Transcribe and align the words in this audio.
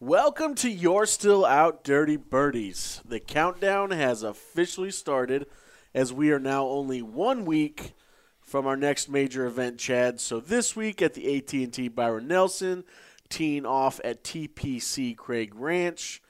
Welcome 0.00 0.56
to 0.56 0.68
You're 0.68 1.06
Still 1.06 1.46
Out 1.46 1.84
Dirty 1.84 2.16
Birdies. 2.16 3.00
The 3.04 3.20
countdown 3.20 3.92
has 3.92 4.24
officially 4.24 4.90
started 4.90 5.46
as 5.94 6.12
we 6.12 6.32
are 6.32 6.40
now 6.40 6.66
only 6.66 7.00
one 7.00 7.44
week 7.44 7.92
from 8.40 8.66
our 8.66 8.76
next 8.76 9.08
major 9.08 9.46
event, 9.46 9.78
Chad. 9.78 10.20
So 10.20 10.40
this 10.40 10.74
week 10.74 11.00
at 11.00 11.14
the 11.14 11.36
AT&T 11.38 11.88
Byron 11.88 12.26
Nelson, 12.26 12.82
teeing 13.28 13.64
off 13.64 14.00
at 14.02 14.24
TPC 14.24 15.16
Craig 15.16 15.54
Ranch. 15.54 16.20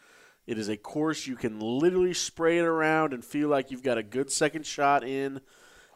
It 0.46 0.58
is 0.58 0.68
a 0.68 0.76
course 0.76 1.26
you 1.26 1.34
can 1.34 1.58
literally 1.58 2.14
spray 2.14 2.58
it 2.58 2.66
around 2.66 3.14
and 3.14 3.24
feel 3.24 3.48
like 3.48 3.70
you've 3.70 3.82
got 3.82 3.96
a 3.96 4.02
good 4.02 4.30
second 4.30 4.66
shot 4.66 5.02
in, 5.02 5.40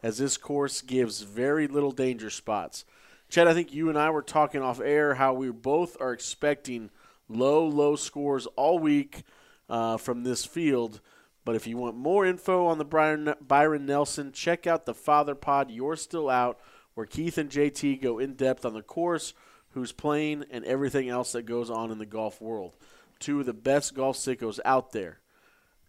as 0.02 0.16
this 0.16 0.38
course 0.38 0.80
gives 0.80 1.20
very 1.20 1.66
little 1.66 1.92
danger 1.92 2.30
spots. 2.30 2.86
Chad, 3.28 3.46
I 3.46 3.52
think 3.52 3.74
you 3.74 3.90
and 3.90 3.98
I 3.98 4.08
were 4.08 4.22
talking 4.22 4.62
off 4.62 4.80
air 4.80 5.16
how 5.16 5.34
we 5.34 5.50
both 5.50 5.98
are 6.00 6.14
expecting 6.14 6.88
low, 7.28 7.66
low 7.66 7.96
scores 7.96 8.46
all 8.56 8.78
week 8.78 9.22
uh, 9.68 9.96
from 9.96 10.22
this 10.22 10.44
field. 10.44 11.00
But 11.44 11.56
if 11.56 11.66
you 11.66 11.76
want 11.76 11.96
more 11.96 12.26
info 12.26 12.66
on 12.66 12.78
the 12.78 12.84
Byron, 12.84 13.34
Byron 13.40 13.86
Nelson, 13.86 14.32
check 14.32 14.66
out 14.66 14.84
the 14.84 14.94
Father 14.94 15.34
Pod. 15.34 15.70
You're 15.70 15.96
still 15.96 16.28
out, 16.28 16.60
where 16.94 17.06
Keith 17.06 17.38
and 17.38 17.50
JT 17.50 18.02
go 18.02 18.18
in 18.18 18.34
depth 18.34 18.64
on 18.64 18.74
the 18.74 18.82
course, 18.82 19.32
who's 19.70 19.92
playing, 19.92 20.44
and 20.50 20.64
everything 20.64 21.08
else 21.08 21.32
that 21.32 21.46
goes 21.46 21.70
on 21.70 21.90
in 21.90 21.98
the 21.98 22.06
golf 22.06 22.40
world. 22.40 22.76
Two 23.18 23.40
of 23.40 23.46
the 23.46 23.54
best 23.54 23.94
golf 23.94 24.16
sickos 24.16 24.60
out 24.64 24.92
there. 24.92 25.20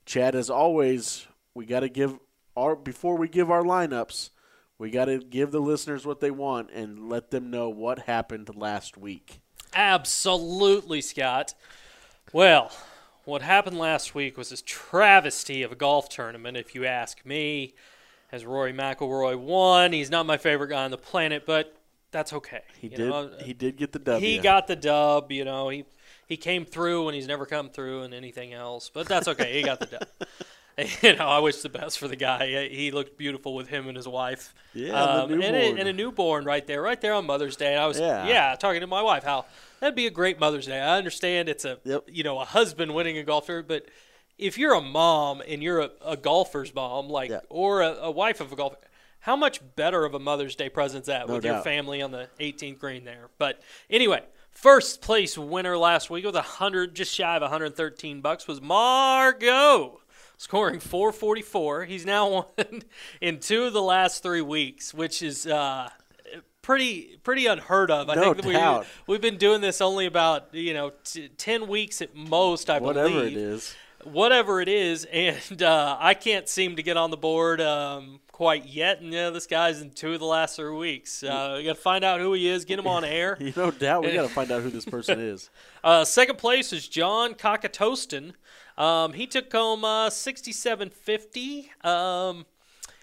Chad, 0.05 0.33
as 0.33 0.49
always, 0.49 1.27
we 1.53 1.65
got 1.65 1.81
to 1.81 1.89
give 1.89 2.17
our 2.55 2.75
before 2.75 3.17
we 3.17 3.27
give 3.27 3.51
our 3.51 3.63
lineups. 3.63 4.29
We 4.77 4.89
got 4.91 5.05
to 5.05 5.19
give 5.19 5.51
the 5.51 5.59
listeners 5.59 6.05
what 6.05 6.21
they 6.21 6.31
want 6.31 6.71
and 6.71 7.09
let 7.09 7.31
them 7.31 7.51
know 7.51 7.69
what 7.69 7.99
happened 7.99 8.49
last 8.55 8.97
week. 8.97 9.41
Absolutely, 9.73 11.01
Scott. 11.01 11.53
Well, 12.33 12.71
what 13.25 13.41
happened 13.41 13.77
last 13.77 14.15
week 14.15 14.37
was 14.37 14.49
this 14.49 14.63
travesty 14.65 15.63
of 15.63 15.71
a 15.71 15.75
golf 15.75 16.09
tournament, 16.09 16.57
if 16.57 16.73
you 16.75 16.85
ask 16.85 17.25
me. 17.25 17.73
As 18.31 18.45
Rory 18.45 18.73
McIlroy 18.73 19.37
won, 19.39 19.91
he's 19.91 20.11
not 20.11 20.25
my 20.27 20.37
favorite 20.37 20.67
guy 20.67 20.83
on 20.83 20.91
the 20.91 20.97
planet, 20.97 21.45
but 21.47 21.75
that's 22.11 22.31
okay. 22.33 22.61
He 22.79 22.87
You 22.87 22.97
did. 22.97 23.09
know, 23.09 23.31
he 23.43 23.53
did 23.53 23.75
get 23.77 23.91
the 23.91 23.99
dub. 23.99 24.21
He 24.21 24.37
got 24.37 24.67
the 24.67 24.75
dub. 24.75 25.31
You 25.31 25.45
know, 25.45 25.69
he 25.69 25.85
he 26.27 26.37
came 26.37 26.63
through 26.65 27.05
when 27.05 27.15
he's 27.15 27.27
never 27.27 27.47
come 27.47 27.69
through 27.69 28.03
and 28.03 28.13
anything 28.13 28.53
else, 28.53 28.91
but 28.93 29.07
that's 29.07 29.27
okay. 29.27 29.53
he 29.53 29.63
got 29.63 29.79
the 29.79 29.87
dub. 29.87 30.07
you 31.01 31.15
know, 31.15 31.27
I 31.27 31.39
wish 31.39 31.57
the 31.61 31.69
best 31.69 31.99
for 31.99 32.07
the 32.07 32.15
guy. 32.15 32.67
He 32.69 32.91
looked 32.91 33.17
beautiful 33.17 33.55
with 33.55 33.67
him 33.67 33.87
and 33.87 33.95
his 33.97 34.07
wife. 34.07 34.53
Yeah, 34.73 34.93
um, 34.93 35.31
and, 35.33 35.43
a, 35.43 35.51
newborn. 35.51 35.77
and 35.79 35.89
a 35.89 35.93
newborn 35.93 36.45
right 36.45 36.65
there, 36.65 36.81
right 36.81 36.99
there 36.99 37.13
on 37.13 37.25
Mother's 37.25 37.55
Day. 37.55 37.73
And 37.73 37.81
I 37.81 37.87
was 37.87 37.99
Yeah. 37.99 38.27
yeah, 38.27 38.55
talking 38.55 38.81
to 38.81 38.87
my 38.87 39.01
wife 39.01 39.23
how 39.23 39.45
that'd 39.79 39.95
be 39.95 40.07
a 40.07 40.11
great 40.11 40.39
Mother's 40.39 40.65
Day. 40.67 40.79
I 40.79 40.97
understand 40.97 41.49
it's 41.49 41.65
a 41.65 41.79
Yep. 41.83 42.05
you 42.11 42.23
know 42.23 42.39
a 42.39 42.45
husband 42.45 42.93
winning 42.93 43.17
a 43.17 43.23
golf 43.23 43.45
tournament, 43.47 43.67
but 43.67 43.85
if 44.37 44.57
you're 44.57 44.73
a 44.73 44.81
mom 44.81 45.41
and 45.47 45.61
you're 45.61 45.79
a, 45.81 45.89
a 46.05 46.15
golfer's 46.17 46.73
mom, 46.73 47.09
like 47.09 47.29
Yeah. 47.29 47.39
or 47.49 47.81
a, 47.81 47.89
a 48.03 48.11
wife 48.11 48.39
of 48.39 48.51
a 48.51 48.55
golfer, 48.55 48.77
how 49.21 49.35
much 49.35 49.59
better 49.75 50.05
of 50.05 50.13
a 50.13 50.19
Mother's 50.19 50.55
Day 50.55 50.69
present's 50.69 51.07
that 51.07 51.27
No 51.27 51.35
with 51.35 51.43
your 51.45 51.59
family 51.61 52.01
on 52.01 52.11
the 52.11 52.29
18th 52.39 52.79
green 52.79 53.03
there? 53.03 53.29
But 53.37 53.59
anyway, 53.89 54.23
first 54.51 55.01
place 55.01 55.37
winner 55.37 55.77
last 55.77 56.09
week 56.09 56.23
with 56.23 56.37
a 56.37 56.41
hundred, 56.41 56.95
just 56.95 57.13
shy 57.13 57.35
of 57.35 57.41
113 57.41 58.21
bucks 58.21 58.47
was 58.47 58.61
Margot, 58.61 59.99
scoring 60.39 60.79
444. 60.79 61.85
He's 61.85 62.05
now 62.05 62.27
won 62.57 62.81
in 63.21 63.39
two 63.39 63.65
of 63.65 63.73
the 63.73 63.81
last 63.83 64.23
three 64.23 64.41
weeks, 64.41 64.91
which 64.93 65.21
is. 65.21 65.45
Uh, 65.45 65.89
Pretty, 66.61 67.17
pretty 67.23 67.47
unheard 67.47 67.89
of. 67.89 68.09
I 68.11 68.15
No 68.15 68.33
think 68.35 68.53
doubt. 68.53 68.85
we 69.07 69.13
we've 69.13 69.21
been 69.21 69.37
doing 69.37 69.59
this 69.59 69.81
only 69.81 70.05
about 70.05 70.53
you 70.53 70.73
know 70.73 70.91
t- 71.03 71.29
ten 71.29 71.67
weeks 71.67 71.99
at 72.01 72.13
most. 72.15 72.69
I 72.69 72.77
whatever 72.77 73.09
believe 73.09 73.31
it 73.31 73.37
is. 73.37 73.75
whatever 74.03 74.61
it 74.61 74.67
is, 74.67 75.05
and 75.05 75.63
uh, 75.63 75.97
I 75.99 76.13
can't 76.13 76.47
seem 76.47 76.75
to 76.75 76.83
get 76.83 76.95
on 76.95 77.09
the 77.09 77.17
board 77.17 77.59
um, 77.59 78.19
quite 78.39 78.65
yet. 78.65 79.01
And 79.01 79.11
yeah, 79.11 79.31
this 79.31 79.45
guy's 79.45 79.81
in 79.81 79.91
two 79.91 80.13
of 80.13 80.21
the 80.21 80.25
last 80.25 80.55
three 80.55 80.73
weeks. 80.73 81.23
Uh, 81.23 81.55
we 81.57 81.65
got 81.65 81.75
to 81.75 81.81
find 81.81 82.05
out 82.05 82.21
who 82.21 82.31
he 82.31 82.47
is, 82.47 82.63
get 82.63 82.79
him 82.79 82.87
on 82.87 83.03
air. 83.03 83.37
You 83.41 83.51
no 83.53 83.69
doubt 83.69 84.05
we 84.05 84.13
got 84.13 84.21
to 84.21 84.29
find 84.33 84.49
out 84.49 84.61
who 84.63 84.69
this 84.69 84.85
person 84.85 85.19
is. 85.19 85.49
Uh, 85.83 86.05
second 86.05 86.37
place 86.37 86.71
is 86.71 86.87
John 86.87 87.33
Cockatoston. 87.33 88.31
Um, 88.77 89.11
he 89.11 89.27
took 89.27 89.51
home 89.51 89.83
uh, 89.83 90.09
sixty-seven 90.09 90.89
fifty. 90.89 91.69
Um, 91.83 92.45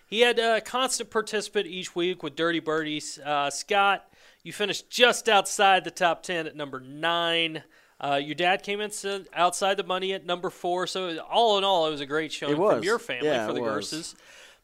he 0.07 0.21
had 0.21 0.39
a 0.39 0.63
constant 0.63 1.11
participant 1.11 1.67
each 1.67 1.95
week 1.95 2.23
with 2.23 2.35
Dirty 2.35 2.61
Birdies. 2.61 3.19
Uh, 3.19 3.51
Scott, 3.51 4.09
you 4.43 4.55
finished 4.55 4.89
just 4.89 5.29
outside 5.29 5.85
the 5.85 5.91
top 5.91 6.23
ten 6.23 6.47
at 6.47 6.57
number 6.57 6.81
nine. 6.81 7.63
Uh, 8.01 8.19
your 8.23 8.35
dad 8.35 8.63
came 8.63 8.81
in 8.81 8.91
outside 9.35 9.77
the 9.77 9.85
money 9.85 10.15
at 10.15 10.25
number 10.25 10.49
four. 10.49 10.87
So 10.87 11.19
all 11.31 11.59
in 11.59 11.65
all, 11.65 11.87
it 11.89 11.91
was 11.91 12.01
a 12.01 12.07
great 12.07 12.33
showing 12.33 12.57
from 12.57 12.83
your 12.83 12.99
family 12.99 13.29
Yeah, 13.29 13.47
for 13.47 13.53
the. 13.53 13.61
Gerses. 13.61 14.15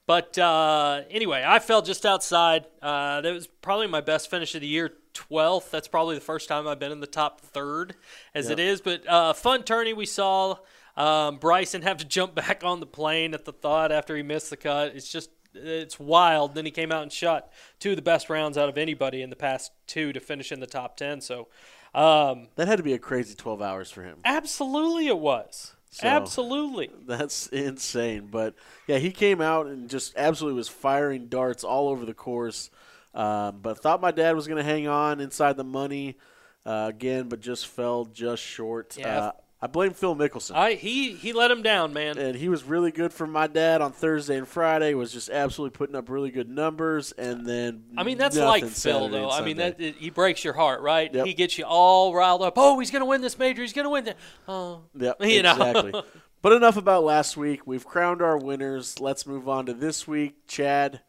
But 0.06 0.36
uh, 0.36 1.02
anyway, 1.10 1.44
I 1.46 1.58
fell 1.58 1.82
just 1.82 2.04
outside. 2.04 2.66
Uh, 2.80 3.20
that 3.20 3.32
was 3.32 3.46
probably 3.46 3.86
my 3.86 4.00
best 4.00 4.30
finish 4.30 4.54
of 4.54 4.60
the 4.60 4.66
year, 4.66 4.92
12th. 5.14 5.70
That's 5.70 5.88
probably 5.88 6.16
the 6.16 6.22
first 6.22 6.48
time 6.48 6.66
I've 6.66 6.80
been 6.80 6.92
in 6.92 7.00
the 7.00 7.06
top 7.06 7.40
third 7.40 7.94
as 8.34 8.50
it 8.50 8.58
is. 8.58 8.80
But 8.80 9.08
uh, 9.08 9.32
fun 9.32 9.62
tourney 9.62 9.92
we 9.92 10.06
saw. 10.06 10.56
Um, 10.96 11.36
Bryson 11.36 11.82
have 11.82 11.98
to 11.98 12.04
jump 12.04 12.34
back 12.36 12.64
on 12.64 12.80
the 12.80 12.86
plane 12.86 13.34
at 13.34 13.44
the 13.44 13.52
thought 13.52 13.92
after 13.92 14.16
he 14.16 14.22
missed 14.22 14.50
the 14.50 14.56
cut. 14.56 14.94
It's 14.94 15.10
just 15.10 15.30
it's 15.54 16.00
wild. 16.00 16.54
Then 16.54 16.64
he 16.64 16.70
came 16.70 16.90
out 16.90 17.02
and 17.02 17.12
shot 17.12 17.50
two 17.78 17.90
of 17.90 17.96
the 17.96 18.02
best 18.02 18.30
rounds 18.30 18.56
out 18.56 18.68
of 18.68 18.78
anybody 18.78 19.22
in 19.22 19.30
the 19.30 19.36
past 19.36 19.72
two 19.86 20.12
to 20.12 20.20
finish 20.20 20.50
in 20.50 20.60
the 20.60 20.66
top 20.66 20.96
10. 20.96 21.20
So 21.20 21.48
um, 21.94 22.48
That 22.56 22.68
had 22.68 22.76
to 22.78 22.82
be 22.82 22.92
a 22.94 22.98
crazy 22.98 23.34
12 23.34 23.60
hours 23.62 23.90
for 23.90 24.02
him. 24.02 24.18
absolutely 24.24 25.08
it 25.08 25.18
was. 25.18 25.72
So- 25.90 26.06
absolutely. 26.06 26.90
That's 27.06 27.48
insane. 27.48 28.28
But 28.30 28.54
yeah, 28.86 28.96
he 28.98 29.10
came 29.10 29.40
out 29.42 29.66
and 29.66 29.90
just 29.90 30.16
absolutely 30.16 30.56
was 30.56 30.68
firing 30.68 31.26
darts 31.28 31.64
all 31.64 31.88
over 31.88 32.06
the 32.06 32.14
course. 32.14 32.70
Um, 33.14 33.58
but 33.60 33.78
thought 33.78 34.00
my 34.00 34.10
dad 34.10 34.34
was 34.34 34.46
going 34.46 34.56
to 34.56 34.64
hang 34.64 34.88
on 34.88 35.20
inside 35.20 35.58
the 35.58 35.64
money 35.64 36.16
uh, 36.64 36.86
again, 36.88 37.28
but 37.28 37.40
just 37.40 37.66
fell 37.66 38.06
just 38.06 38.42
short. 38.42 38.96
Yeah. 38.98 39.18
Uh, 39.18 39.32
I 39.64 39.68
blame 39.68 39.92
Phil 39.92 40.16
Mickelson. 40.16 40.56
I 40.56 40.72
he 40.72 41.14
he 41.14 41.32
let 41.32 41.52
him 41.52 41.62
down, 41.62 41.92
man. 41.92 42.18
and 42.18 42.34
he 42.34 42.48
was 42.48 42.64
really 42.64 42.90
good 42.90 43.12
for 43.12 43.28
my 43.28 43.46
dad 43.46 43.80
on 43.80 43.92
Thursday 43.92 44.36
and 44.36 44.48
Friday. 44.48 44.92
Was 44.94 45.12
just 45.12 45.30
absolutely 45.30 45.76
putting 45.76 45.94
up 45.94 46.08
really 46.08 46.32
good 46.32 46.48
numbers, 46.48 47.12
and 47.12 47.46
then 47.46 47.84
I 47.96 48.02
mean, 48.02 48.18
that's 48.18 48.36
like 48.36 48.66
Phil, 48.66 49.08
though. 49.08 49.30
I 49.30 49.44
mean, 49.44 49.58
that 49.58 49.80
it, 49.80 49.94
he 49.98 50.10
breaks 50.10 50.42
your 50.42 50.54
heart, 50.54 50.80
right? 50.80 51.14
Yep. 51.14 51.26
He 51.26 51.34
gets 51.34 51.56
you 51.58 51.64
all 51.64 52.12
riled 52.12 52.42
up. 52.42 52.54
Oh, 52.56 52.76
he's 52.80 52.90
going 52.90 53.02
to 53.02 53.06
win 53.06 53.20
this 53.20 53.38
major. 53.38 53.62
He's 53.62 53.72
going 53.72 53.84
to 53.84 53.90
win 53.90 54.04
that. 54.06 54.16
Oh, 54.48 54.82
Yep, 54.96 55.18
you 55.20 55.44
know. 55.44 55.52
exactly. 55.52 56.02
but 56.42 56.52
enough 56.52 56.76
about 56.76 57.04
last 57.04 57.36
week. 57.36 57.64
We've 57.64 57.86
crowned 57.86 58.20
our 58.20 58.36
winners. 58.36 58.98
Let's 58.98 59.28
move 59.28 59.48
on 59.48 59.66
to 59.66 59.74
this 59.74 60.08
week. 60.08 60.48
Chad, 60.48 61.02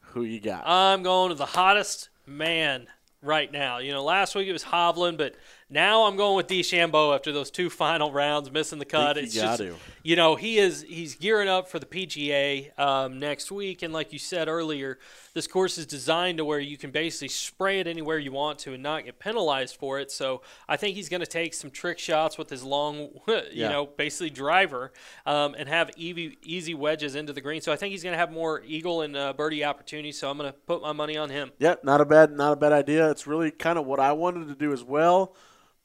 who 0.00 0.22
you 0.22 0.40
got? 0.40 0.62
I'm 0.66 1.02
going 1.02 1.28
to 1.28 1.34
the 1.34 1.44
hottest 1.44 2.08
man 2.26 2.86
right 3.20 3.52
now. 3.52 3.78
You 3.78 3.92
know, 3.92 4.02
last 4.02 4.34
week 4.34 4.48
it 4.48 4.52
was 4.52 4.64
Hovland, 4.64 5.18
but 5.18 5.34
now 5.70 6.04
I'm 6.04 6.16
going 6.16 6.34
with 6.36 6.46
DeChambeau 6.46 7.14
after 7.14 7.30
those 7.30 7.50
two 7.50 7.68
final 7.68 8.10
rounds, 8.10 8.50
missing 8.50 8.78
the 8.78 8.86
cut. 8.86 9.16
you 9.16 9.22
it's 9.24 9.34
got 9.34 9.58
just, 9.58 9.58
to. 9.58 9.74
you 10.02 10.16
know, 10.16 10.34
he 10.34 10.58
is 10.58 10.82
he's 10.88 11.14
gearing 11.14 11.48
up 11.48 11.68
for 11.68 11.78
the 11.78 11.84
PGA 11.84 12.78
um, 12.78 13.18
next 13.18 13.52
week, 13.52 13.82
and 13.82 13.92
like 13.92 14.12
you 14.12 14.18
said 14.18 14.48
earlier, 14.48 14.98
this 15.34 15.46
course 15.46 15.76
is 15.76 15.84
designed 15.84 16.38
to 16.38 16.44
where 16.44 16.58
you 16.58 16.78
can 16.78 16.90
basically 16.90 17.28
spray 17.28 17.80
it 17.80 17.86
anywhere 17.86 18.18
you 18.18 18.32
want 18.32 18.58
to 18.60 18.72
and 18.72 18.82
not 18.82 19.04
get 19.04 19.18
penalized 19.18 19.76
for 19.76 19.98
it. 20.00 20.10
So 20.10 20.40
I 20.68 20.76
think 20.78 20.96
he's 20.96 21.10
going 21.10 21.20
to 21.20 21.26
take 21.26 21.52
some 21.52 21.70
trick 21.70 21.98
shots 21.98 22.38
with 22.38 22.48
his 22.48 22.64
long, 22.64 22.96
you 23.28 23.42
Yeah. 23.52 23.68
know, 23.68 23.84
basically 23.86 24.30
driver, 24.30 24.90
um, 25.26 25.54
and 25.58 25.68
have 25.68 25.90
easy 25.96 26.38
easy 26.42 26.74
wedges 26.74 27.14
into 27.14 27.34
the 27.34 27.42
green. 27.42 27.60
So 27.60 27.72
I 27.72 27.76
think 27.76 27.90
he's 27.92 28.02
going 28.02 28.14
to 28.14 28.18
have 28.18 28.32
more 28.32 28.62
eagle 28.66 29.02
and 29.02 29.14
uh, 29.14 29.34
birdie 29.34 29.64
opportunities. 29.64 30.18
So 30.18 30.30
I'm 30.30 30.38
going 30.38 30.50
to 30.50 30.58
put 30.66 30.80
my 30.80 30.92
money 30.92 31.18
on 31.18 31.28
him. 31.28 31.52
Yep, 31.58 31.84
not 31.84 32.00
a 32.00 32.06
bad, 32.06 32.32
not 32.32 32.52
a 32.54 32.56
bad 32.56 32.72
idea. 32.72 33.10
It's 33.10 33.26
really 33.26 33.50
kind 33.50 33.78
of 33.78 33.84
what 33.86 34.00
I 34.00 34.12
wanted 34.12 34.48
to 34.48 34.54
do 34.54 34.72
as 34.72 34.82
well. 34.82 35.36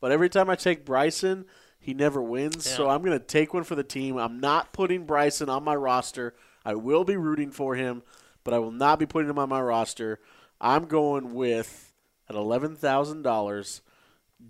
But 0.03 0.11
every 0.11 0.27
time 0.27 0.49
I 0.49 0.55
take 0.55 0.83
Bryson, 0.83 1.45
he 1.79 1.93
never 1.93 2.21
wins. 2.21 2.69
So 2.69 2.89
I'm 2.89 3.03
going 3.03 3.17
to 3.17 3.25
take 3.25 3.53
one 3.53 3.63
for 3.63 3.75
the 3.75 3.85
team. 3.85 4.17
I'm 4.17 4.41
not 4.41 4.73
putting 4.73 5.05
Bryson 5.05 5.47
on 5.47 5.63
my 5.63 5.75
roster. 5.75 6.35
I 6.65 6.75
will 6.75 7.05
be 7.05 7.15
rooting 7.15 7.51
for 7.51 7.75
him, 7.75 8.03
but 8.43 8.53
I 8.53 8.59
will 8.59 8.73
not 8.73 8.99
be 8.99 9.05
putting 9.05 9.29
him 9.29 9.39
on 9.39 9.47
my 9.47 9.61
roster. 9.61 10.19
I'm 10.59 10.87
going 10.87 11.33
with 11.33 11.93
at 12.27 12.35
eleven 12.35 12.75
thousand 12.75 13.21
dollars, 13.21 13.81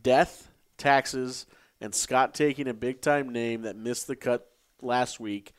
death, 0.01 0.49
taxes, 0.79 1.45
and 1.79 1.93
Scott 1.93 2.33
taking 2.33 2.67
a 2.67 2.73
big 2.73 2.99
time 2.99 3.29
name 3.29 3.61
that 3.61 3.75
missed 3.75 4.07
the 4.07 4.15
cut 4.15 4.49
last 4.81 5.19
week 5.19 5.53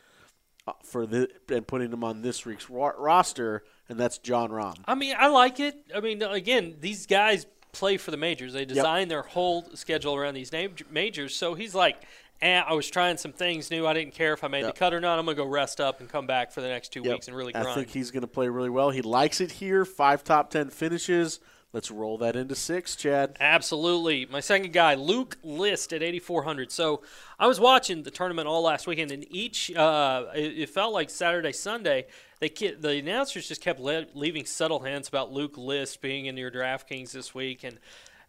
uh, 0.67 0.73
for 0.83 1.07
the 1.07 1.29
and 1.49 1.69
putting 1.69 1.93
him 1.93 2.03
on 2.03 2.21
this 2.21 2.45
week's 2.45 2.69
ro- 2.69 2.99
roster, 2.99 3.63
and 3.89 3.97
that's 4.01 4.19
Jon 4.19 4.51
Rahm. 4.51 4.75
I 4.87 4.97
mean, 4.97 5.15
I 5.17 5.29
like 5.29 5.61
it. 5.61 5.77
I 5.95 6.01
mean, 6.01 6.21
again, 6.21 6.79
these 6.81 7.07
guys 7.07 7.47
play 7.75 7.97
for 7.97 8.11
the 8.11 8.17
majors. 8.17 8.53
They 8.53 8.65
design 8.65 9.09
their 9.09 9.23
whole 9.23 9.69
schedule 9.75 10.15
around 10.15 10.35
these 10.35 10.53
name 10.53 10.75
majors. 10.91 11.35
So 11.37 11.55
he's 11.55 11.75
like, 11.75 11.97
eh, 12.41 12.63
I 12.67 12.73
was 12.73 12.89
trying 12.89 13.17
some 13.17 13.33
things 13.33 13.71
new. 13.71 13.87
I 13.87 13.93
didn't 13.95 14.15
care 14.15 14.33
if 14.33 14.43
I 14.45 14.49
made 14.49 14.61
Yep. 14.63 14.75
the 14.75 14.79
cut 14.79 14.95
or 14.95 15.01
not. 15.01 15.19
I'm 15.19 15.25
gonna 15.27 15.37
go 15.37 15.45
rest 15.47 15.81
up 15.81 16.01
and 16.01 16.09
come 16.09 16.27
back 16.27 16.53
for 16.53 16.61
the 16.61 16.69
next 16.69 16.93
two 16.93 17.03
Yep. 17.03 17.13
weeks 17.13 17.29
and 17.29 17.37
really 17.37 17.55
I 17.55 17.75
think 17.75 17.91
he's 17.91 18.11
going 18.11 18.23
to 18.23 18.27
play 18.27 18.49
really 18.49 18.71
well. 18.71 18.91
He 18.91 19.03
likes 19.03 19.41
it 19.41 19.53
here. 19.53 19.85
Five 19.85 20.25
top 20.25 20.51
ten 20.51 20.71
finishes. 20.71 21.41
Let's 21.75 21.91
roll 21.91 22.19
that 22.19 22.37
into 22.37 22.55
six, 22.55 22.95
Chad. 22.95 23.37
Absolutely. 23.41 24.27
My 24.27 24.39
second 24.39 24.73
guy, 24.73 24.95
Luke 24.95 25.37
List 25.43 25.93
at 25.93 26.05
8,400. 26.05 26.71
So 26.71 27.03
I 27.37 27.49
was 27.49 27.59
watching 27.59 28.05
the 28.05 28.13
tournament 28.13 28.47
all 28.47 28.63
last 28.63 28.87
weekend, 28.87 29.11
and 29.11 29.27
each, 29.29 29.75
uh, 29.75 30.27
it, 30.37 30.57
it 30.57 30.71
felt 30.71 30.95
like 30.95 31.11
Saturday, 31.11 31.51
Sunday, 31.51 32.07
they 32.39 32.49
ke- 32.49 32.81
the 32.81 32.99
announcers 33.01 33.49
just 33.49 33.61
kept 33.61 33.81
le- 33.81 34.07
leaving 34.15 34.45
subtle 34.45 34.79
hints 34.79 35.09
about 35.09 35.33
Luke 35.33 35.59
List 35.59 36.01
being 36.01 36.27
in 36.27 36.37
your 36.37 36.49
DraftKings 36.53 37.11
this 37.11 37.35
week. 37.35 37.65
And, 37.65 37.81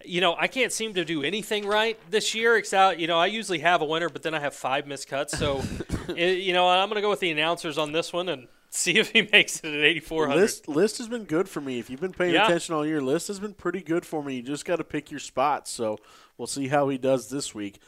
you 0.03 0.21
know, 0.21 0.35
I 0.39 0.47
can't 0.47 0.71
seem 0.71 0.95
to 0.95 1.05
do 1.05 1.21
anything 1.21 1.67
right 1.67 1.99
this 2.09 2.33
year. 2.33 2.57
Except, 2.57 2.99
you 2.99 3.05
know, 3.05 3.19
I 3.19 3.27
usually 3.27 3.59
have 3.59 3.83
a 3.83 3.85
winner, 3.85 4.09
but 4.09 4.23
then 4.23 4.33
I 4.33 4.39
have 4.39 4.55
five 4.55 4.87
missed 4.87 5.07
cuts. 5.07 5.37
So, 5.37 5.61
it, 6.07 6.39
you 6.39 6.53
know, 6.53 6.67
I'm 6.67 6.89
going 6.89 6.95
to 6.95 7.01
go 7.01 7.11
with 7.11 7.19
the 7.19 7.29
announcers 7.29 7.77
on 7.77 7.91
this 7.91 8.11
one 8.11 8.27
and 8.27 8.47
see 8.79 8.97
if 8.97 9.11
he 9.11 9.27
makes 9.31 9.59
it 9.59 9.65
at 9.73 9.83
8,400. 9.83 10.35
List 10.39 10.67
list 10.67 10.97
has 10.99 11.07
been 11.07 11.23
good 11.25 11.47
for 11.49 11.61
me. 11.61 11.79
If 11.79 11.89
you've 11.89 12.01
been 12.01 12.13
paying 12.13 12.33
Yeah. 12.33 12.45
attention 12.45 12.75
all 12.75 12.85
year, 12.85 13.01
list 13.01 13.27
has 13.29 13.39
been 13.39 13.53
pretty 13.53 13.81
good 13.81 14.05
for 14.05 14.23
me. 14.23 14.35
You 14.35 14.41
just 14.43 14.65
got 14.65 14.77
to 14.77 14.83
pick 14.83 15.11
your 15.11 15.19
spots. 15.19 15.71
So 15.71 15.97
we'll 16.37 16.47
see 16.47 16.67
how 16.67 16.89
he 16.89 16.97
does 16.97 17.29
this 17.29 17.53
week. 17.55 17.79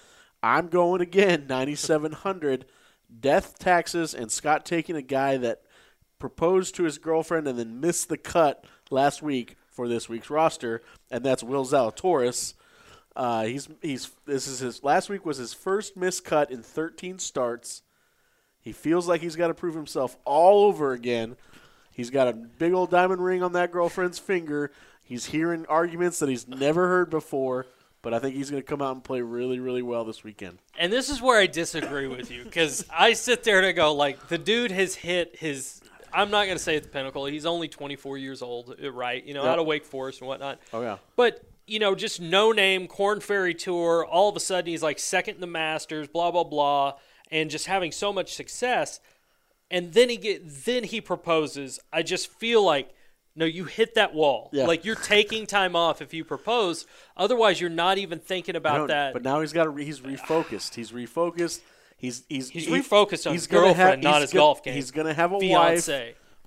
I'm 0.43 0.67
going 0.67 1.01
again, 1.01 1.45
9,700. 1.49 2.65
Death 3.19 3.57
taxes 3.57 4.13
and 4.13 4.31
Scott 4.31 4.65
taking 4.65 4.95
a 4.95 5.01
guy 5.01 5.37
that 5.37 5.61
proposed 6.19 6.75
to 6.75 6.83
his 6.83 6.97
girlfriend 6.97 7.47
and 7.47 7.57
then 7.57 7.79
missed 7.79 8.09
the 8.09 8.17
cut 8.17 8.65
last 8.89 9.21
week 9.21 9.55
for 9.69 9.87
this 9.87 10.09
week's 10.09 10.29
roster, 10.29 10.81
and 11.11 11.23
that's 11.23 11.43
Will 11.43 11.63
Zalatoris. 11.65 12.53
Uh, 13.15 13.45
he's 13.45 13.69
he's 13.81 14.11
this 14.25 14.47
is 14.47 14.59
his 14.59 14.83
last 14.83 15.09
week 15.09 15.25
was 15.25 15.37
his 15.37 15.53
first 15.53 15.95
missed 15.95 16.23
cut 16.25 16.51
in 16.51 16.61
13 16.63 17.17
starts. 17.19 17.81
He 18.67 18.73
feels 18.73 19.07
like 19.07 19.21
he's 19.21 19.37
got 19.37 19.47
to 19.47 19.53
prove 19.53 19.75
himself 19.75 20.17
all 20.25 20.65
over 20.65 20.91
again. 20.91 21.37
He's 21.93 22.09
got 22.09 22.27
a 22.27 22.33
big 22.33 22.73
old 22.73 22.91
diamond 22.91 23.23
ring 23.23 23.41
on 23.41 23.53
that 23.53 23.71
girlfriend's 23.71 24.19
finger. 24.19 24.71
He's 25.05 25.27
hearing 25.27 25.65
arguments 25.67 26.19
that 26.19 26.27
he's 26.27 26.49
never 26.49 26.89
heard 26.89 27.09
before, 27.09 27.65
but 28.01 28.13
I 28.13 28.19
think 28.19 28.35
he's 28.35 28.51
going 28.51 28.61
to 28.61 28.67
come 28.67 28.81
out 28.81 28.93
and 28.93 29.01
play 29.01 29.21
really, 29.21 29.61
really 29.61 29.81
well 29.81 30.03
this 30.03 30.21
weekend. 30.21 30.57
And 30.77 30.91
this 30.91 31.09
is 31.09 31.21
where 31.21 31.39
I 31.39 31.47
disagree 31.47 32.07
with 32.07 32.29
you 32.29 32.43
because 32.43 32.85
I 32.93 33.13
sit 33.13 33.45
there 33.45 33.57
and 33.57 33.65
I 33.65 33.71
go, 33.71 33.93
like, 33.93 34.27
the 34.27 34.37
dude 34.37 34.71
has 34.71 34.95
hit 34.95 35.37
his. 35.37 35.79
I'm 36.11 36.29
not 36.29 36.43
going 36.43 36.57
to 36.57 36.63
say 36.63 36.75
it's 36.75 36.87
the 36.87 36.91
pinnacle. 36.91 37.23
He's 37.25 37.45
only 37.45 37.69
24 37.69 38.17
years 38.17 38.41
old, 38.41 38.75
uh, 38.83 38.91
right? 38.91 39.23
You 39.25 39.33
know, 39.33 39.43
Yep. 39.43 39.51
out 39.53 39.59
of 39.59 39.65
Wake 39.65 39.85
Forest 39.85 40.19
and 40.19 40.27
whatnot. 40.27 40.59
Oh 40.73 40.81
yeah, 40.81 40.97
But, 41.15 41.41
you 41.67 41.79
know, 41.79 41.95
just 41.95 42.19
no 42.19 42.51
name, 42.51 42.87
Korn 42.87 43.21
Ferry 43.21 43.53
Tour. 43.53 44.05
All 44.05 44.27
of 44.27 44.35
a 44.35 44.41
sudden, 44.41 44.69
he's 44.69 44.83
like 44.83 44.99
second 44.99 45.35
in 45.35 45.41
the 45.41 45.47
Masters, 45.47 46.09
blah, 46.09 46.31
blah, 46.31 46.43
blah, 46.43 46.95
and 47.31 47.49
just 47.49 47.65
having 47.65 47.91
so 47.91 48.11
much 48.13 48.33
success. 48.33 48.99
And 49.69 49.93
then 49.93 50.09
he 50.09 50.17
get 50.17 50.41
then 50.65 50.83
he 50.83 51.01
proposes. 51.01 51.79
I 51.91 52.01
just 52.03 52.27
feel 52.27 52.63
like 52.63 52.89
no, 53.35 53.45
you 53.45 53.65
hit 53.65 53.93
that 53.95 54.15
wall. 54.15 54.49
Yeah. 54.51 54.65
Like 54.65 54.83
you're 54.83 54.95
taking 54.95 55.45
time 55.45 55.75
off 55.75 56.01
if 56.01 56.11
you 56.13 56.23
propose. 56.23 56.87
Otherwise, 57.15 57.61
you're 57.61 57.69
not 57.69 57.99
even 57.99 58.17
thinking 58.19 58.55
about 58.55 58.87
that. 58.87 59.13
But 59.13 59.23
now 59.23 59.41
he's 59.41 59.53
got 59.53 59.73
re- 59.73 59.85
he's 59.85 59.99
refocused. 59.99 60.73
He's 60.73 60.91
refocused. 60.91 61.61
He's 61.97 62.23
he's 62.29 62.49
He's 62.49 62.65
he- 62.65 62.71
refocused 62.71 63.27
on 63.27 63.33
he's 63.33 63.41
his 63.41 63.47
gonna 63.47 63.67
girlfriend, 63.67 64.03
not 64.03 64.21
his 64.21 64.31
gonna- 64.31 64.41
golf 64.41 64.63
game. 64.63 64.73
He's 64.73 64.91
going 64.91 65.07
to 65.07 65.13
have 65.13 65.31
a 65.33 65.37
wife, 65.39 65.89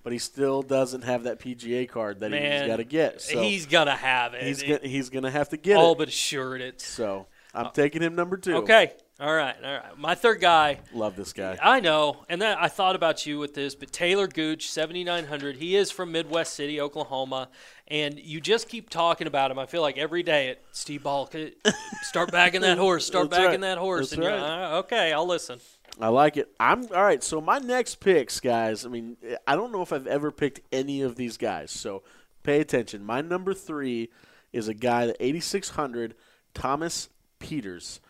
but 0.03 0.13
he 0.13 0.19
still 0.19 0.63
doesn't 0.63 1.03
have 1.03 1.25
that 1.25 1.39
PGA 1.41 1.89
card 1.89 2.21
that 2.21 2.31
Man, 2.31 2.63
he's 2.63 2.69
got 2.71 2.77
to 2.77 2.85
get. 2.85 3.21
So 3.21 3.41
he's 3.41 3.67
gonna 3.67 3.97
have 3.97 4.35
it. 4.35 4.43
he's 4.45 4.63
gonna, 4.63 4.81
he's 4.83 5.11
going 5.11 5.25
to 5.25 5.31
have 5.31 5.49
to 5.51 5.57
get 5.57 5.77
all 5.77 5.83
it. 5.83 5.87
All 5.87 5.95
but 5.97 6.09
assured 6.09 6.61
it. 6.61 6.81
So 6.81 7.27
I'm 7.55 7.67
uh, 7.67 7.71
taking 7.71 8.01
him 8.03 8.15
number 8.15 8.37
two. 8.37 8.57
Okay, 8.57 8.93
all 9.21 9.35
right, 9.35 9.55
all 9.63 9.73
right. 9.73 9.99
My 9.99 10.15
third 10.15 10.41
guy, 10.41 10.81
love 10.95 11.15
this 11.15 11.33
guy. 11.33 11.59
I 11.63 11.81
know, 11.81 12.25
and 12.29 12.41
then 12.41 12.57
I 12.59 12.69
thought 12.69 12.97
about 12.97 13.27
you 13.27 13.39
with 13.39 13.53
this, 13.55 13.75
but 13.75 13.93
Taylor 13.93 14.27
Gooch, 14.27 14.71
seventy 14.71 15.05
nine 15.05 15.27
hundred. 15.27 15.57
He 15.57 15.77
is 15.77 15.91
from 15.91 16.13
Midwest 16.13 16.55
City, 16.55 16.81
Oklahoma, 16.81 17.49
and 17.89 18.19
you 18.19 18.41
just 18.41 18.69
keep 18.69 18.89
talking 18.89 19.27
about 19.27 19.51
him. 19.51 19.59
I 19.59 19.67
feel 19.67 19.83
like 19.83 19.99
every 19.99 20.23
day 20.23 20.49
at 20.49 20.63
Steve 20.73 21.03
Ball, 21.03 21.31
start 22.03 22.33
backing 22.33 22.63
that 22.63 22.79
horse, 22.79 23.07
start 23.07 23.29
That's 23.29 23.39
backing 23.39 23.61
right. 23.61 23.69
that 23.75 23.79
horse, 23.79 24.11
That's 24.11 24.13
and 24.15 24.23
you're 24.23 24.33
right. 24.33 24.73
uh, 24.75 24.79
okay. 24.79 25.13
I'll 25.13 25.27
listen. 25.27 25.61
I 26.01 26.09
like 26.09 26.39
it. 26.39 26.49
I'm 26.59 26.85
all 26.95 27.03
right. 27.03 27.23
So 27.23 27.41
my 27.41 27.59
next 27.59 27.97
picks, 27.97 28.41
guys. 28.41 28.87
I 28.87 28.89
mean, 28.89 29.19
I 29.47 29.55
don't 29.55 29.71
know 29.71 29.83
if 29.83 29.93
I've 29.93 30.07
ever 30.07 30.31
picked 30.31 30.61
any 30.73 31.03
of 31.03 31.17
these 31.17 31.37
guys. 31.37 31.71
So 31.71 32.03
pay 32.43 32.61
attention. 32.61 33.05
My 33.05 33.21
number 33.21 33.53
three 33.53 34.09
is 34.53 34.67
a 34.67 34.75
guy 34.75 35.07
that 35.07 35.17
8600 35.21 36.15
Thomas 36.55 37.11
Pieters. 37.39 38.01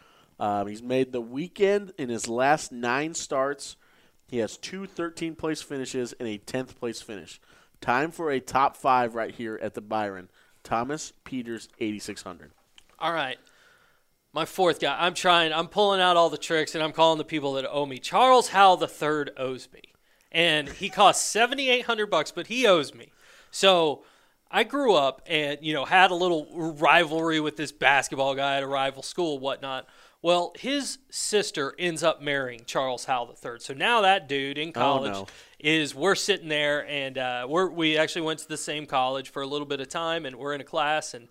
Um, 0.40 0.66
he's 0.66 0.82
made 0.82 1.12
the 1.12 1.20
weekend 1.20 1.92
in 1.98 2.08
his 2.08 2.26
last 2.26 2.72
nine 2.72 3.12
starts. 3.12 3.76
He 4.26 4.38
has 4.38 4.56
two 4.56 4.86
13 4.86 5.36
place 5.36 5.60
finishes 5.60 6.14
and 6.14 6.26
a 6.26 6.38
10th 6.38 6.76
place 6.76 7.02
finish. 7.02 7.40
Time 7.82 8.10
for 8.10 8.30
a 8.30 8.40
top 8.40 8.76
five 8.76 9.14
right 9.14 9.34
here 9.34 9.58
at 9.62 9.74
the 9.74 9.82
Byron. 9.82 10.30
Thomas 10.64 11.12
Pieters, 11.26 11.68
8600. 11.78 12.52
All 12.98 13.12
right. 13.12 13.38
My 14.32 14.46
fourth 14.46 14.80
guy. 14.80 14.96
I'm 14.98 15.14
trying. 15.14 15.52
I'm 15.52 15.68
pulling 15.68 16.00
out 16.00 16.16
all 16.16 16.30
the 16.30 16.38
tricks, 16.38 16.74
and 16.74 16.82
I'm 16.84 16.92
calling 16.92 17.18
the 17.18 17.24
people 17.24 17.54
that 17.54 17.66
owe 17.68 17.84
me. 17.84 17.98
Charles 17.98 18.48
Howell 18.48 18.76
third 18.76 19.32
owes 19.36 19.68
me, 19.72 19.82
and 20.30 20.68
he 20.68 20.88
cost 20.88 21.26
seventy 21.30 21.68
eight 21.68 21.86
hundred 21.86 22.06
bucks, 22.06 22.30
but 22.30 22.46
he 22.46 22.64
owes 22.66 22.94
me. 22.94 23.10
So 23.50 24.04
I 24.50 24.62
grew 24.62 24.94
up 24.94 25.22
and 25.26 25.58
you 25.62 25.72
know 25.72 25.84
had 25.84 26.12
a 26.12 26.14
little 26.14 26.46
rivalry 26.52 27.40
with 27.40 27.56
this 27.56 27.72
basketball 27.72 28.36
guy 28.36 28.58
at 28.58 28.62
a 28.62 28.68
rival 28.68 29.02
school, 29.02 29.40
whatnot. 29.40 29.88
Well, 30.22 30.52
his 30.58 30.98
sister 31.10 31.74
ends 31.78 32.02
up 32.02 32.20
marrying 32.20 32.64
Charles 32.66 33.06
Howell 33.06 33.34
III. 33.42 33.58
So 33.58 33.72
now 33.72 34.02
that 34.02 34.28
dude 34.28 34.58
in 34.58 34.72
college 34.72 35.12
no. 35.12 35.26
is 35.58 35.94
we're 35.94 36.14
sitting 36.14 36.48
there 36.48 36.86
and 36.86 37.16
uh, 37.16 37.46
we're 37.48 37.70
we 37.70 37.96
actually 37.96 38.22
went 38.22 38.40
to 38.40 38.48
the 38.48 38.58
same 38.58 38.84
college 38.84 39.30
for 39.30 39.40
a 39.40 39.46
little 39.46 39.66
bit 39.66 39.80
of 39.80 39.88
time, 39.88 40.26
and 40.26 40.36
we're 40.36 40.52
in 40.52 40.60
a 40.60 40.64
class 40.64 41.14
and 41.14 41.28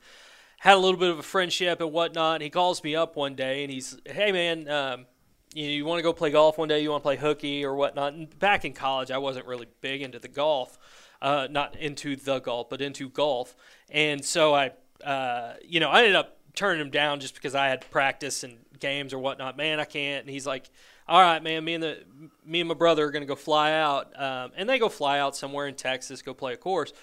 had 0.60 0.76
a 0.76 0.80
little 0.80 1.00
bit 1.00 1.10
of 1.10 1.20
a 1.20 1.24
friendship 1.24 1.82
and 1.82 1.92
whatnot. 1.92 2.42
He 2.42 2.50
calls 2.50 2.84
me 2.84 2.96
up 2.96 3.16
one 3.16 3.36
day 3.36 3.64
and 3.64 3.72
he's, 3.72 3.98
hey 4.06 4.32
man, 4.32 4.68
um, 4.68 5.06
you, 5.54 5.68
you 5.68 5.86
want 5.86 6.00
to 6.00 6.04
go 6.04 6.12
play 6.12 6.32
golf 6.32 6.58
one 6.58 6.68
day? 6.68 6.82
You 6.82 6.92
want 6.92 7.04
to 7.04 7.06
play 7.06 7.16
hooky 7.18 7.64
or 7.64 7.76
whatnot? 7.76 8.14
And 8.14 8.40
back 8.40 8.66
in 8.66 8.74
college, 8.74 9.10
I 9.10 9.18
wasn't 9.20 9.46
really 9.46 9.68
big 9.82 10.02
into 10.02 10.20
the 10.20 10.28
golf, 10.28 10.78
uh, 11.22 11.48
not 11.50 11.76
into 11.78 12.16
the 12.16 12.40
golf, 12.40 12.70
but 12.70 12.82
into 12.82 13.10
golf. 13.10 13.56
And 13.90 14.24
so 14.24 14.54
I, 14.54 14.72
uh, 15.04 15.54
you 15.64 15.80
know, 15.80 15.90
I 15.90 16.00
ended 16.00 16.16
up 16.16 16.40
turning 16.56 16.82
him 16.82 16.90
down 16.90 17.20
just 17.22 17.36
because 17.36 17.56
I 17.56 17.68
had 17.68 17.90
practice 17.90 18.44
and 18.44 18.58
games 18.80 19.14
or 19.14 19.20
whatnot. 19.20 19.58
Man, 19.58 19.80
I 19.80 19.86
can't. 19.86 20.26
And 20.26 20.30
he's 20.30 20.48
like, 20.48 20.70
all 21.08 21.20
right, 21.22 21.42
man, 21.42 21.64
me 21.64 21.74
and 21.74 21.84
the 21.84 22.04
me 22.46 22.62
and 22.62 22.68
my 22.68 22.76
brother 22.76 23.06
are 23.06 23.12
gonna 23.12 23.26
go 23.26 23.36
fly 23.36 23.74
out, 23.74 24.20
um, 24.20 24.52
and 24.56 24.70
they 24.70 24.78
go 24.80 24.90
fly 24.90 25.20
out 25.20 25.36
somewhere 25.36 25.68
in 25.68 25.76
Texas, 25.76 26.22
go 26.22 26.34
play 26.34 26.54
a 26.54 26.58
course. 26.58 26.94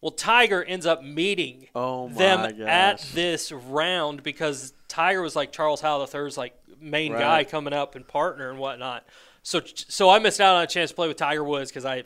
Well, 0.00 0.12
Tiger 0.12 0.62
ends 0.64 0.86
up 0.86 1.02
meeting 1.02 1.66
Oh 1.74 2.08
them 2.08 2.60
at 2.66 3.00
this 3.12 3.52
round 3.52 4.22
because 4.22 4.72
Tiger 4.88 5.20
was 5.20 5.36
like 5.36 5.52
Charles 5.52 5.80
Howell 5.80 6.06
the 6.06 6.18
III's 6.18 6.38
like 6.38 6.54
main 6.80 7.12
guy 7.12 7.44
coming 7.44 7.74
up 7.74 7.96
and 7.96 8.06
partner 8.06 8.50
and 8.50 8.58
whatnot. 8.58 9.04
So 9.42 9.60
so 9.64 10.08
I 10.08 10.18
missed 10.18 10.40
out 10.40 10.56
on 10.56 10.62
a 10.62 10.66
chance 10.66 10.90
to 10.90 10.96
play 10.96 11.08
with 11.08 11.16
Tiger 11.16 11.44
Woods 11.44 11.70
because 11.70 11.84
I 11.84 12.04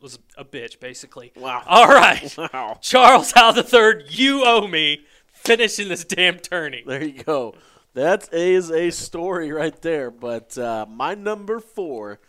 was 0.00 0.18
a 0.36 0.44
bitch 0.44 0.80
basically. 0.80 1.32
Wow. 1.36 1.62
All 1.66 1.88
right, 1.88 2.34
Wow. 2.52 2.78
Charles 2.80 3.32
Howell 3.32 3.56
III, 3.58 4.04
you 4.08 4.44
owe 4.44 4.66
me 4.66 5.04
finishing 5.26 5.88
this 5.88 6.04
damn 6.04 6.38
tourney. 6.38 6.82
There 6.86 7.02
you 7.04 7.22
go. 7.22 7.54
That 7.98 8.32
is 8.32 8.70
a 8.70 8.90
story 8.90 9.50
right 9.50 9.74
there. 9.82 10.12
But 10.12 10.56
uh, 10.56 10.86
my 10.88 11.16
number 11.16 11.58
four, 11.58 12.20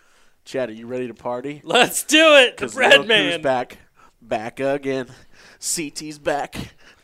Chad, 0.44 0.70
are 0.70 0.74
you 0.74 0.88
ready 0.88 1.06
to 1.06 1.14
party? 1.14 1.62
Let's 1.64 2.04
do 2.04 2.38
it. 2.38 2.58
The 2.58 2.70
bread 2.70 3.08
man. 3.08 3.44
back, 3.44 3.78
back 4.20 4.60
again. 4.60 5.10
CT's 5.60 6.18
back. 6.18 6.56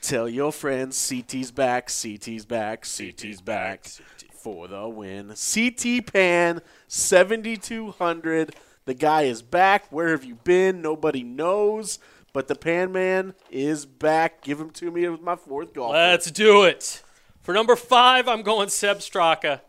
Tell 0.01 0.27
your 0.27 0.51
friends 0.51 0.97
CT's 0.97 1.51
back. 1.51 1.89
CT's 1.89 2.43
back. 2.47 2.85
CT's 2.85 3.39
back 3.39 3.85
for 4.33 4.67
the 4.67 4.89
win. 4.89 5.35
CT 5.35 6.11
Pan 6.11 6.59
seventy 6.87 7.57
two 7.57 7.91
hundred. 7.91 8.55
The 8.85 8.95
guy 8.95 9.23
is 9.23 9.43
back. 9.43 9.91
Where 9.91 10.09
have 10.09 10.25
you 10.25 10.39
been? 10.43 10.81
Nobody 10.81 11.21
knows. 11.21 11.99
But 12.33 12.47
the 12.47 12.55
Pan 12.55 12.91
Man 12.91 13.35
is 13.51 13.85
back. 13.85 14.41
Give 14.41 14.59
him 14.59 14.71
to 14.71 14.89
me 14.89 15.07
with 15.07 15.21
my 15.21 15.35
fourth 15.35 15.71
golf. 15.71 15.93
Let's 15.93 16.31
do 16.31 16.63
it. 16.63 17.03
For 17.45 17.53
number 17.53 17.75
five, 17.75 18.27
I'm 18.27 18.41
going 18.41 18.69
Sepp 18.69 18.97
Straka. 19.01 19.61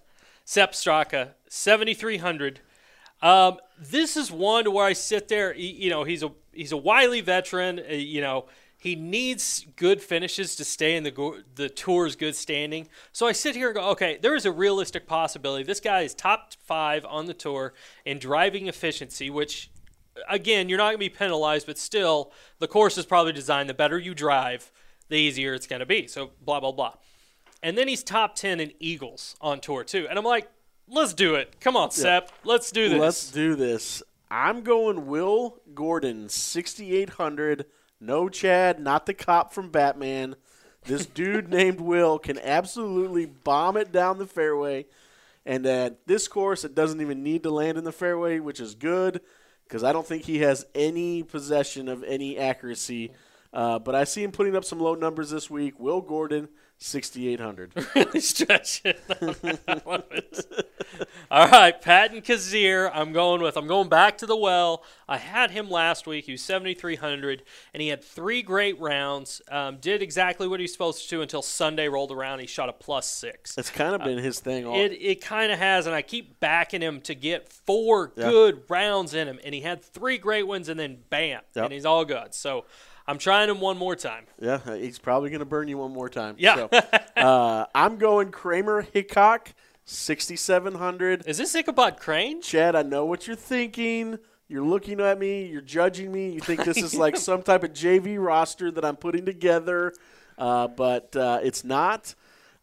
Sepp 0.47 0.73
Straka, 0.73 1.33
7,300. 1.50 2.61
Um, 3.21 3.59
this 3.78 4.16
is 4.16 4.33
one 4.33 4.73
where 4.73 4.87
I 4.87 4.95
sit 4.95 5.28
there. 5.28 5.52
he- 5.52 5.73
You 5.73 5.90
know, 5.90 6.04
he's 6.04 6.23
a 6.23 6.33
he's 6.54 6.73
a 6.73 6.76
wily 6.78 7.21
veteran. 7.21 7.78
uh, 7.80 7.92
You 7.92 8.23
know, 8.23 8.47
he 8.78 8.95
needs 8.97 9.66
good 9.76 10.00
finishes 10.00 10.56
to 10.56 10.64
stay 10.64 10.97
in 10.97 11.02
the 11.02 11.45
the 11.54 11.68
tour's 11.68 12.16
good 12.16 12.35
standing. 12.35 12.88
So 13.12 13.26
I 13.26 13.33
sit 13.33 13.54
here 13.54 13.68
and 13.68 13.75
go, 13.76 13.90
okay, 13.90 14.16
there 14.23 14.35
is 14.35 14.47
a 14.47 14.52
realistic 14.52 15.06
possibility. 15.06 15.62
This 15.62 15.80
guy 15.80 16.00
is 16.00 16.14
top 16.14 16.54
five 16.64 17.04
on 17.04 17.26
the 17.26 17.35
tour 17.35 17.75
in 18.06 18.18
driving 18.18 18.68
efficiency, 18.68 19.28
which 19.28 19.68
again, 20.30 20.71
you're 20.71 20.78
not 20.78 20.85
going 20.87 20.95
to 20.95 20.99
be 20.99 21.11
penalized, 21.11 21.66
but 21.66 21.76
still, 21.76 22.33
the 22.59 22.68
course 22.68 22.97
is 22.97 23.04
probably 23.04 23.35
designed 23.35 23.68
the 23.68 23.75
better 23.75 23.99
you 23.99 24.14
drive, 24.14 24.73
the 25.11 25.16
easier 25.16 25.52
it's 25.52 25.66
going 25.66 25.80
to 25.80 25.85
be. 25.87 26.06
So, 26.06 26.30
blah, 26.40 26.59
blah, 26.59 26.73
blah. 26.73 26.95
And 27.63 27.77
then 27.77 27.89
he's 27.89 28.03
top 28.03 28.35
10 28.35 28.61
in 28.61 28.73
Eagles 28.79 29.37
on 29.41 29.61
tour, 29.61 29.85
too. 29.85 30.07
And 30.09 30.19
I'm 30.19 30.25
like, 30.25 30.49
let's 30.89 31.15
do 31.15 31.35
it. 31.35 31.61
Come 31.61 31.77
on, 31.77 31.91
Sepp. 31.91 32.31
Let's 32.45 32.71
do 32.71 32.89
this. 32.89 33.01
Let's 33.01 33.31
do 33.31 33.55
this. 33.55 34.03
I'm 34.31 34.63
going 34.63 35.07
Will 35.07 35.59
Gordon, 35.75 36.29
6,800 36.29 37.67
No, 38.01 38.29
Chad, 38.29 38.81
not 38.81 39.07
the 39.07 39.15
cop 39.15 39.53
from 39.53 39.71
Batman. 39.71 40.37
This 40.85 41.07
dude 41.15 41.49
named 41.49 41.81
Will 41.81 42.19
can 42.19 42.39
absolutely 42.39 43.27
bomb 43.27 43.77
it 43.77 43.93
down 43.93 44.19
the 44.19 44.27
fairway. 44.27 44.87
And 45.45 45.65
at 45.65 46.07
this 46.07 46.27
course, 46.27 46.65
it 46.65 46.75
doesn't 46.75 47.01
even 47.01 47.23
need 47.23 47.45
to 47.45 47.51
land 47.51 47.79
in 47.79 47.85
the 47.85 47.93
fairway, 47.93 48.41
which 48.41 48.59
is 48.59 48.75
good 48.75 49.21
because 49.65 49.85
I 49.85 49.93
don't 49.93 50.07
think 50.07 50.25
he 50.25 50.39
has 50.39 50.67
any 50.75 51.23
possession 51.23 51.89
of 51.89 52.03
any 52.03 52.37
accuracy. 52.37 53.13
Uh, 53.53 53.79
but 53.79 53.95
I 53.95 54.05
see 54.05 54.23
him 54.23 54.33
putting 54.33 54.57
up 54.57 54.65
some 54.65 54.81
low 54.81 54.95
numbers 54.95 55.31
this 55.31 55.49
week. 55.49 55.79
Will 55.79 56.01
Gordon, 56.01 56.49
6,800. 56.78 57.73
really 57.95 58.21
stretching. 58.21 58.95
I 59.11 59.80
love 59.87 60.04
it. 60.11 60.66
All 61.30 61.49
right, 61.49 61.80
Patton 61.80 62.21
Kizzire. 62.23 62.90
I'm 62.92 63.12
going 63.12 63.40
with. 63.42 63.56
I'm 63.56 63.66
going 63.66 63.88
back 63.88 64.18
to 64.18 64.26
the 64.26 64.37
well. 64.37 64.85
I 65.09 65.16
had 65.16 65.50
him 65.50 65.71
last 65.71 66.06
week. 66.06 66.26
He 66.26 66.33
was 66.33 66.42
7,300, 66.42 67.42
and 67.73 67.83
he 67.83 67.88
had 67.88 68.04
three 68.04 68.42
great 68.42 68.78
rounds. 68.80 69.40
Um, 69.50 69.78
did 69.78 70.02
exactly 70.02 70.47
what 70.47 70.61
he 70.61 70.64
was 70.64 70.73
supposed 70.73 71.02
to 71.04 71.09
do 71.09 71.23
until 71.23 71.42
Sunday 71.42 71.88
rolled 71.88 72.12
around. 72.12 72.40
He 72.40 72.47
shot 72.47 72.68
a 72.68 72.73
plus 72.73 73.09
six. 73.09 73.56
It's 73.56 73.71
kind 73.71 73.95
of 73.95 74.04
been 74.04 74.18
his 74.18 74.40
thing. 74.40 74.66
All, 74.66 74.78
It 74.78 74.92
it 74.92 75.21
kind 75.23 75.50
of 75.50 75.59
has, 75.59 75.87
and 75.87 75.95
I 75.95 76.02
keep 76.02 76.40
backing 76.40 76.83
him 76.83 77.00
to 77.02 77.14
get 77.14 77.50
four 77.52 78.09
good 78.09 78.62
rounds 78.68 79.14
in 79.14 79.28
him, 79.28 79.38
and 79.45 79.54
he 79.54 79.62
had 79.62 79.83
three 79.83 80.18
great 80.18 80.47
ones, 80.47 80.68
and 80.68 80.78
then 80.78 80.99
bam, 81.11 81.40
Yep. 81.54 81.64
and 81.64 81.73
he's 81.73 81.87
all 81.87 82.04
good. 82.04 82.35
So 82.35 82.64
I'm 83.09 83.19
trying 83.19 83.49
him 83.49 83.61
one 83.61 83.79
more 83.79 83.95
time. 83.97 84.25
yeah, 84.41 84.59
he's 84.77 84.99
probably 84.99 85.31
going 85.31 85.41
to 85.41 85.45
burn 85.47 85.69
you 85.69 85.79
one 85.79 85.93
more 85.93 86.09
time. 86.09 86.35
Yeah. 86.39 86.57
So, 86.57 86.69
uh, 87.17 87.67
I'm 87.75 87.99
going 87.99 88.31
Kramer 88.31 88.83
Hickok, 88.83 89.53
6,700. 89.85 91.27
Is 91.27 91.39
this 91.39 91.55
Ichabod 91.55 91.99
Crane? 91.99 92.43
Chad, 92.43 92.75
I 92.75 92.83
know 92.83 93.05
what 93.05 93.27
you're 93.27 93.37
thinking. 93.37 94.19
You're 94.49 94.65
looking 94.65 95.01
at 95.01 95.19
me. 95.19 95.47
You're 95.47 95.61
judging 95.61 96.13
me. 96.13 96.31
You 96.31 96.41
think 96.41 96.65
this 96.65 96.79
is 96.79 96.95
like 96.99 97.17
some 97.17 97.43
type 97.43 97.63
of 97.63 97.73
JV 97.73 98.23
roster 98.23 98.71
that 98.71 98.85
I'm 98.85 98.97
putting 98.97 99.25
together, 99.25 99.93
uh, 100.39 100.69
but 100.69 101.15
uh, 101.17 101.41
it's 101.43 101.65
not. 101.65 102.15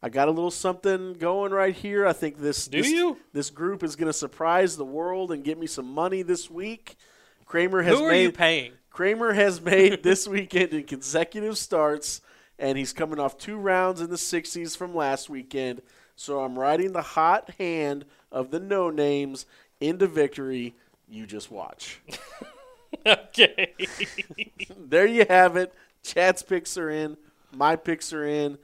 I 0.02 0.10
got 0.10 0.28
a 0.28 0.32
little 0.32 0.52
something 0.52 1.14
going 1.14 1.54
right 1.54 1.74
here. 1.74 2.06
I 2.06 2.12
think 2.12 2.38
this 2.40 2.68
Do 2.68 2.82
this, 2.82 2.92
you? 2.92 3.18
this 3.32 3.50
group 3.50 3.84
is 3.84 3.96
going 3.96 4.08
to 4.08 4.14
surprise 4.14 4.76
the 4.76 4.84
world 4.86 5.32
and 5.32 5.44
get 5.44 5.58
me 5.58 5.68
some 5.68 5.94
money 5.94 6.22
this 6.22 6.50
week. 6.52 6.98
Kramer 7.46 7.82
has 7.82 7.98
Who 7.98 8.06
are 8.06 8.12
made 8.12 8.24
you 8.24 8.32
paying? 8.32 8.74
Kramer 8.94 9.34
has 9.34 9.60
made 9.60 10.04
this 10.04 10.28
weekend 10.30 10.72
in 10.72 10.84
consecutive 10.84 11.58
starts, 11.58 12.22
and 12.60 12.78
he's 12.78 12.94
coming 12.94 13.20
off 13.20 13.38
two 13.38 13.58
rounds 13.58 14.00
in 14.00 14.10
the 14.10 14.16
60s 14.16 14.78
from 14.78 14.96
last 14.96 15.30
weekend. 15.30 15.82
So 16.16 16.42
I'm 16.42 16.58
riding 16.58 16.94
the 16.94 17.02
hot 17.02 17.50
hand 17.58 18.06
of 18.32 18.52
the 18.52 18.60
no 18.60 18.92
names 18.92 19.48
into 19.82 20.06
victory. 20.08 20.76
You 21.10 21.26
just 21.26 21.52
watch. 21.52 22.00
okay. 23.06 23.74
there 24.78 25.08
you 25.08 25.26
have 25.28 25.58
it. 25.58 25.74
Chad's 26.04 26.44
picks 26.44 26.78
are 26.78 26.92
in. 26.92 27.18
My 27.52 27.76
picks 27.76 28.14
are 28.14 28.26
in. 28.26 28.60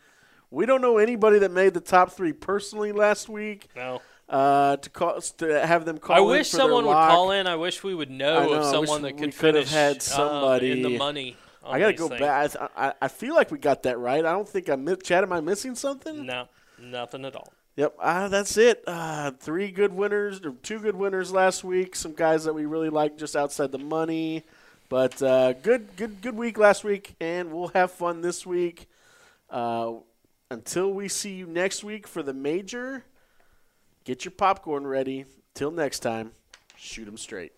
We 0.51 0.67
don't 0.67 0.81
know 0.81 1.00
anybody 1.00 1.39
that 1.39 1.51
made 1.51 1.74
the 1.74 1.81
top 1.81 2.12
three 2.12 2.33
personally 2.33 2.91
last 2.91 3.29
week. 3.29 3.67
no. 3.75 4.01
Uh, 4.29 4.77
to 4.77 4.89
call 4.91 5.19
to 5.19 5.65
have 5.65 5.86
them 5.86 5.98
call. 5.98 6.15
I 6.15 6.19
in 6.19 6.25
wish 6.27 6.51
for 6.51 6.57
their 6.57 6.65
someone 6.65 6.86
would 6.86 6.91
lock. 6.91 7.09
call 7.09 7.31
in. 7.31 7.48
I 7.48 7.55
wish 7.55 7.83
we 7.83 7.95
would 7.95 8.12
know, 8.12 8.45
know, 8.45 8.53
of 8.59 8.65
someone 8.65 9.01
that 9.01 9.15
we 9.15 9.21
could 9.21 9.33
finish 9.33 9.71
had 9.71 10.03
somebody. 10.03 10.71
in 10.71 10.83
the 10.83 10.98
money. 10.98 11.36
on 11.63 11.75
I 11.75 11.79
gotta 11.79 11.93
go 11.93 12.09
things. 12.09 12.21
back. 12.21 12.55
I, 12.77 12.89
I, 12.89 12.93
I 13.01 13.07
feel 13.07 13.33
like 13.33 13.50
we 13.50 13.57
got 13.57 13.83
that 13.83 13.98
right. 13.98 14.24
I 14.24 14.31
don't 14.31 14.48
think 14.48 14.69
I 14.69 14.75
missed. 14.75 15.01
Chad, 15.01 15.24
am 15.24 15.33
I 15.33 15.41
missing 15.41 15.74
something? 15.74 16.27
No, 16.27 16.48
nothing 16.79 17.25
at 17.25 17.36
all. 17.36 17.51
Yep, 17.75 17.95
uh, 18.00 18.27
that's 18.27 18.55
it. 18.57 18.83
Uh, 18.86 19.31
three 19.31 19.71
good 19.71 19.93
winners, 19.93 20.41
or 20.45 20.51
two 20.51 20.79
good 20.79 20.95
winners 20.95 21.31
last 21.31 21.63
week. 21.63 21.95
Some 21.95 22.13
guys 22.13 22.43
that 22.43 22.53
we 22.53 22.65
really 22.65 22.89
like 22.89 23.17
just 23.17 23.36
outside 23.36 23.71
the 23.71 23.77
money, 23.79 24.43
but 24.89 25.19
uh, 25.24 25.53
good, 25.53 25.95
good, 25.95 26.21
good 26.21 26.36
week 26.36 26.57
last 26.59 26.83
week, 26.83 27.15
and 27.19 27.51
we'll 27.51 27.69
have 27.69 27.91
fun 27.91 28.21
this 28.21 28.45
week. 28.45 28.88
Uh, 29.50 29.93
until 30.51 30.91
we 30.93 31.07
see 31.07 31.33
you 31.33 31.48
next 31.48 31.83
week 31.83 32.05
for 32.07 32.21
the 32.21 32.33
major, 32.33 33.05
get 34.03 34.25
your 34.25 34.31
popcorn 34.31 34.87
ready. 34.87 35.25
Till 35.53 35.71
next 35.71 35.99
time, 35.99 36.31
shoot 36.77 37.07
'em 37.07 37.17
straight. 37.17 37.53